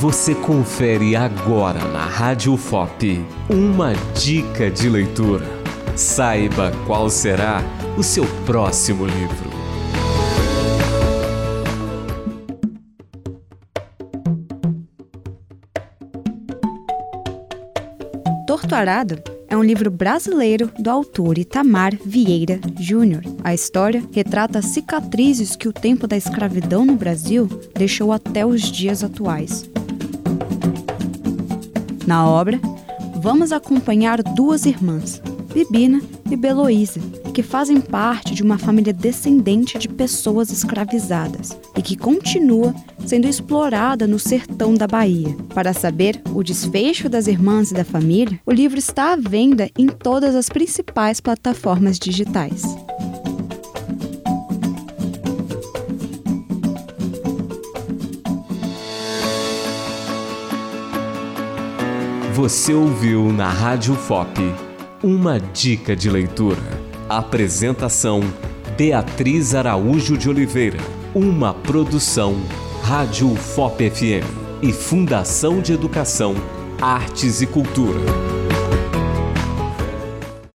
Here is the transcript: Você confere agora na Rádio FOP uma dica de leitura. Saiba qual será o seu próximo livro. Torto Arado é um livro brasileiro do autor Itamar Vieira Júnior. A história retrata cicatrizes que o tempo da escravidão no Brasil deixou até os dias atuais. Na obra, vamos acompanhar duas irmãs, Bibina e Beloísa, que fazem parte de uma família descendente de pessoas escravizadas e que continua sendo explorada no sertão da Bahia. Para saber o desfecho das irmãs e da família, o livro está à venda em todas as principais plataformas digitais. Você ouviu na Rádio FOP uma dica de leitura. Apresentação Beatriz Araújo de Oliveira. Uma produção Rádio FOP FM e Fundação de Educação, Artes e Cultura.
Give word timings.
Você 0.00 0.32
confere 0.32 1.16
agora 1.16 1.80
na 1.88 2.04
Rádio 2.04 2.56
FOP 2.56 3.20
uma 3.50 3.94
dica 4.14 4.70
de 4.70 4.88
leitura. 4.88 5.44
Saiba 5.96 6.70
qual 6.86 7.10
será 7.10 7.64
o 7.96 8.02
seu 8.04 8.24
próximo 8.46 9.04
livro. 9.04 9.50
Torto 18.46 18.76
Arado 18.76 19.20
é 19.48 19.56
um 19.56 19.64
livro 19.64 19.90
brasileiro 19.90 20.70
do 20.78 20.90
autor 20.90 21.38
Itamar 21.38 21.92
Vieira 22.04 22.60
Júnior. 22.78 23.24
A 23.42 23.52
história 23.52 24.04
retrata 24.12 24.62
cicatrizes 24.62 25.56
que 25.56 25.66
o 25.66 25.72
tempo 25.72 26.06
da 26.06 26.16
escravidão 26.16 26.86
no 26.86 26.94
Brasil 26.94 27.48
deixou 27.74 28.12
até 28.12 28.46
os 28.46 28.62
dias 28.62 29.02
atuais. 29.02 29.68
Na 32.08 32.26
obra, 32.26 32.58
vamos 33.20 33.52
acompanhar 33.52 34.22
duas 34.22 34.64
irmãs, 34.64 35.20
Bibina 35.52 36.00
e 36.30 36.36
Beloísa, 36.36 36.98
que 37.34 37.42
fazem 37.42 37.82
parte 37.82 38.34
de 38.34 38.42
uma 38.42 38.56
família 38.56 38.94
descendente 38.94 39.78
de 39.78 39.90
pessoas 39.90 40.50
escravizadas 40.50 41.54
e 41.76 41.82
que 41.82 41.98
continua 41.98 42.74
sendo 43.04 43.28
explorada 43.28 44.06
no 44.06 44.18
sertão 44.18 44.72
da 44.72 44.86
Bahia. 44.86 45.36
Para 45.54 45.74
saber 45.74 46.18
o 46.34 46.42
desfecho 46.42 47.10
das 47.10 47.26
irmãs 47.26 47.72
e 47.72 47.74
da 47.74 47.84
família, 47.84 48.40
o 48.46 48.52
livro 48.52 48.78
está 48.78 49.12
à 49.12 49.16
venda 49.16 49.68
em 49.76 49.86
todas 49.86 50.34
as 50.34 50.48
principais 50.48 51.20
plataformas 51.20 51.98
digitais. 51.98 52.62
Você 62.38 62.72
ouviu 62.72 63.32
na 63.32 63.50
Rádio 63.50 63.96
FOP 63.96 64.40
uma 65.02 65.40
dica 65.40 65.96
de 65.96 66.08
leitura. 66.08 66.62
Apresentação 67.08 68.20
Beatriz 68.76 69.56
Araújo 69.56 70.16
de 70.16 70.28
Oliveira. 70.28 70.78
Uma 71.12 71.52
produção 71.52 72.40
Rádio 72.80 73.34
FOP 73.34 73.90
FM 73.90 74.62
e 74.62 74.72
Fundação 74.72 75.60
de 75.60 75.72
Educação, 75.72 76.36
Artes 76.80 77.42
e 77.42 77.46
Cultura. 77.48 78.37